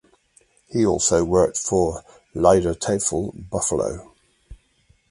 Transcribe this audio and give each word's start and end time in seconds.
He 0.65 0.83
also 0.83 1.23
worked 1.23 1.57
for 1.59 2.03
the 2.33 2.39
"Liedertafel" 2.39 3.51
Buffalo. 3.51 4.15